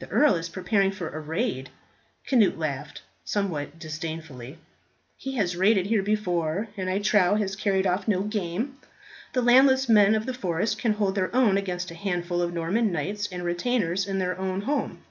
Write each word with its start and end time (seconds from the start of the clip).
The 0.00 0.08
earl 0.10 0.34
is 0.34 0.50
preparing 0.50 0.90
for 0.92 1.08
a 1.08 1.18
raid." 1.18 1.70
Cnut 2.26 2.58
laughed 2.58 3.00
somewhat 3.24 3.78
disdainfully. 3.78 4.58
"He 5.16 5.36
has 5.36 5.56
raided 5.56 5.86
here 5.86 6.02
before, 6.02 6.68
and 6.76 6.90
I 6.90 6.98
trow 6.98 7.36
has 7.36 7.56
carried 7.56 7.86
off 7.86 8.06
no 8.06 8.20
game. 8.20 8.76
The 9.32 9.40
landless 9.40 9.88
men 9.88 10.14
of 10.14 10.26
the 10.26 10.34
forest 10.34 10.78
can 10.78 10.92
hold 10.92 11.14
their 11.14 11.34
own 11.34 11.56
against 11.56 11.90
a 11.90 11.94
handful 11.94 12.42
of 12.42 12.52
Norman 12.52 12.92
knights 12.92 13.26
and 13.32 13.44
retainers 13.44 14.06
in 14.06 14.18
their 14.18 14.38
own 14.38 14.60
home." 14.60 15.02